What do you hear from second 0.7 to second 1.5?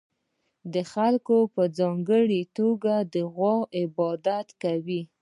خلکو